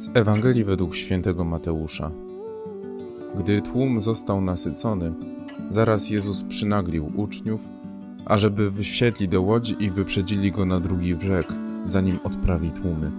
Z 0.00 0.10
Ewangelii 0.14 0.64
według 0.64 0.94
świętego 0.94 1.44
Mateusza. 1.44 2.10
Gdy 3.38 3.62
tłum 3.62 4.00
został 4.00 4.40
nasycony, 4.40 5.12
zaraz 5.70 6.10
Jezus 6.10 6.42
przynaglił 6.42 7.12
uczniów, 7.16 7.60
ażeby 8.26 8.72
wsiedli 8.72 9.28
do 9.28 9.42
łodzi 9.42 9.76
i 9.80 9.90
wyprzedzili 9.90 10.52
go 10.52 10.64
na 10.64 10.80
drugi 10.80 11.14
brzeg, 11.14 11.46
zanim 11.86 12.18
odprawi 12.24 12.70
tłumy. 12.70 13.10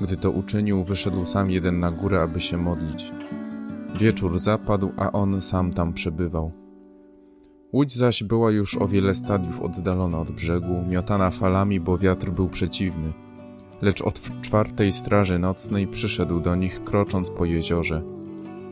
Gdy 0.00 0.16
to 0.16 0.30
uczynił, 0.30 0.84
wyszedł 0.84 1.24
sam 1.24 1.50
jeden 1.50 1.80
na 1.80 1.90
górę, 1.90 2.22
aby 2.22 2.40
się 2.40 2.56
modlić. 2.56 3.12
Wieczór 4.00 4.38
zapadł, 4.38 4.92
a 4.96 5.12
on 5.12 5.42
sam 5.42 5.72
tam 5.72 5.92
przebywał. 5.92 6.52
Łódź 7.72 7.96
zaś 7.96 8.22
była 8.22 8.50
już 8.50 8.78
o 8.78 8.88
wiele 8.88 9.14
stadiów 9.14 9.60
oddalona 9.60 10.18
od 10.18 10.30
brzegu, 10.30 10.84
miotana 10.88 11.30
falami, 11.30 11.80
bo 11.80 11.98
wiatr 11.98 12.30
był 12.30 12.48
przeciwny– 12.48 13.12
lecz 13.82 14.02
od 14.02 14.20
czwartej 14.42 14.92
straży 14.92 15.38
nocnej 15.38 15.86
przyszedł 15.86 16.40
do 16.40 16.56
nich, 16.56 16.84
krocząc 16.84 17.30
po 17.30 17.44
jeziorze. 17.44 18.02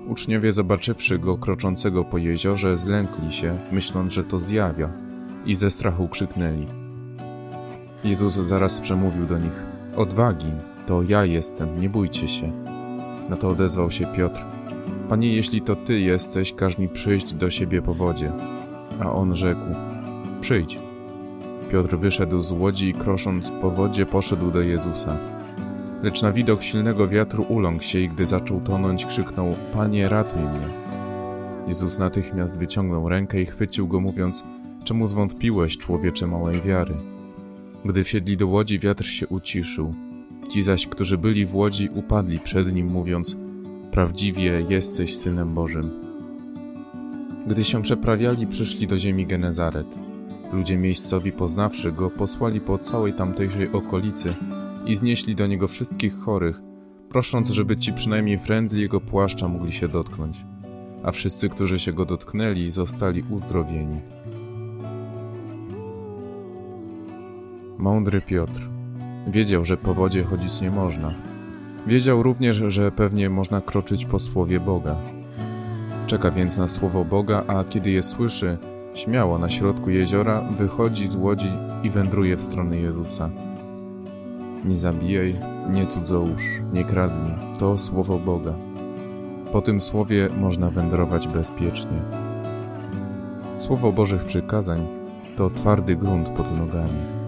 Uczniowie, 0.09 0.53
zobaczywszy 0.53 1.19
go 1.19 1.39
kroczącego 1.39 2.05
po 2.05 2.19
jeziorze, 2.19 2.77
zlękli 2.77 3.33
się, 3.33 3.59
myśląc, 3.73 4.13
że 4.13 4.25
to 4.25 4.39
zjawia, 4.39 4.93
i 5.47 5.55
ze 5.55 5.71
strachu 5.71 6.09
krzyknęli. 6.09 6.67
Jezus 8.05 8.35
zaraz 8.35 8.81
przemówił 8.81 9.27
do 9.27 9.39
nich: 9.39 9.63
Odwagi, 9.97 10.53
to 10.87 11.03
ja 11.03 11.25
jestem, 11.25 11.81
nie 11.81 11.89
bójcie 11.89 12.29
się. 12.29 12.53
Na 13.29 13.37
to 13.37 13.49
odezwał 13.49 13.91
się 13.91 14.07
Piotr: 14.07 14.41
Panie, 15.09 15.35
jeśli 15.35 15.61
to 15.61 15.77
ty 15.77 16.01
jesteś, 16.01 16.53
każ 16.53 16.79
mi 16.79 16.89
przyjść 16.89 17.35
do 17.35 17.51
siebie 17.51 17.83
po 17.83 17.95
wodzie. 17.95 18.33
A 19.01 19.13
on 19.13 19.37
rzekł: 19.37 19.61
Przyjdź. 20.41 20.79
Piotr 21.71 21.97
wyszedł 21.97 22.43
z 22.43 22.53
łodzi 22.53 22.89
i 22.89 22.95
krosząc 22.95 23.51
po 23.61 23.71
wodzie 23.71 24.07
poszedł 24.07 24.51
do 24.51 24.61
Jezusa. 24.61 25.17
Lecz 26.03 26.23
na 26.23 26.33
widok 26.33 26.63
silnego 26.63 27.09
wiatru 27.09 27.43
uląkł 27.49 27.85
się 27.85 27.99
i 27.99 28.09
gdy 28.09 28.27
zaczął 28.27 28.61
tonąć, 28.61 29.07
krzyknął: 29.07 29.55
Panie, 29.73 30.09
ratuj 30.09 30.43
mnie. 30.43 30.69
Jezus 31.69 31.99
natychmiast 31.99 32.59
wyciągnął 32.59 33.09
rękę 33.09 33.43
i 33.43 33.47
chwycił 33.47 33.89
go, 33.89 34.01
mówiąc: 34.01 34.45
Czemu 34.85 35.07
zwątpiłeś, 35.07 35.79
człowiecze 35.79 36.27
małej 36.27 36.61
wiary? 36.61 36.95
Gdy 37.85 38.05
wsiedli 38.05 38.37
do 38.37 38.47
łodzi, 38.47 38.79
wiatr 38.79 39.05
się 39.05 39.27
uciszył. 39.27 39.95
Ci 40.51 40.63
zaś, 40.63 40.87
którzy 40.87 41.19
byli 41.19 41.47
w 41.47 41.55
łodzi, 41.55 41.89
upadli 41.95 42.39
przed 42.39 42.75
nim, 42.75 42.87
mówiąc: 42.87 43.37
Prawdziwie 43.91 44.67
jesteś 44.69 45.17
synem 45.17 45.55
Bożym. 45.55 45.91
Gdy 47.47 47.65
się 47.65 47.83
przeprawiali, 47.83 48.47
przyszli 48.47 48.87
do 48.87 48.99
ziemi 48.99 49.27
Genezaret. 49.27 50.14
Ludzie 50.53 50.77
miejscowi, 50.79 51.33
poznawszy 51.33 51.93
go, 51.93 52.11
posłali 52.11 52.61
po 52.61 52.79
całej 52.79 53.13
tamtejszej 53.13 53.73
okolicy 53.73 54.35
i 54.87 54.97
znieśli 54.97 55.35
do 55.35 55.47
niego 55.47 55.69
wszystkich 55.69 56.15
chorych, 56.15 56.61
prosząc, 57.09 57.51
żeby 57.51 57.77
ci 57.77 57.93
przynajmniej 57.93 58.39
frędli 58.39 58.81
jego 58.81 59.01
płaszcza 59.01 59.49
mogli 59.49 59.73
się 59.73 59.89
dotknąć. 59.89 60.45
A 61.03 61.13
wszyscy, 61.13 61.49
którzy 61.49 61.79
się 61.79 61.93
go 61.93 62.05
dotknęli, 62.05 62.71
zostali 62.71 63.25
uzdrowieni. 63.31 64.01
Mądry 67.79 68.21
Piotr 68.21 68.69
wiedział, 69.27 69.65
że 69.65 69.77
po 69.77 69.95
wodzie 69.95 70.25
chodzić 70.25 70.61
nie 70.61 70.71
można. 70.71 71.15
Wiedział 71.87 72.23
również, 72.23 72.57
że 72.57 72.93
pewnie 72.93 73.31
można 73.31 73.61
kroczyć 73.61 74.05
po 74.05 74.19
słowie 74.19 74.61
Boga. 74.61 74.97
Czeka 76.07 76.31
więc 76.31 76.59
na 76.59 76.69
słowo 76.69 77.05
Boga, 77.05 77.45
a 77.47 77.65
kiedy 77.65 77.91
je 77.91 78.03
słyszy, 78.03 78.59
Śmiało 78.95 79.39
na 79.39 79.49
środku 79.49 79.91
jeziora 79.91 80.41
wychodzi 80.41 81.07
z 81.07 81.17
łodzi 81.17 81.53
i 81.83 81.91
wędruje 81.91 82.37
w 82.37 82.43
stronę 82.43 82.77
Jezusa. 82.77 83.31
Nie 84.65 84.77
zabijaj, 84.77 85.37
nie 85.71 85.87
cudzołóż, 85.87 86.63
nie 86.73 86.85
kradnij. 86.85 87.35
To 87.59 87.79
słowo 87.79 88.19
Boga. 88.19 88.55
Po 89.53 89.63
tym 89.63 89.81
słowie 89.81 90.29
można 90.41 90.71
wędrować 90.71 91.29
bezpiecznie. 91.29 92.03
Słowo 93.59 93.93
Bożych 93.93 94.25
przykazań 94.25 94.87
to 95.37 95.51
twardy 95.51 95.97
grunt 95.97 96.29
pod 96.29 96.59
nogami. 96.59 97.24